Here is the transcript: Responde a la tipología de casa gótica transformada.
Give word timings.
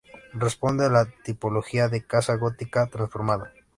Responde 0.33 0.87
a 0.87 0.89
la 0.89 1.05
tipología 1.05 1.87
de 1.87 2.01
casa 2.03 2.33
gótica 2.33 2.87
transformada. 2.87 3.53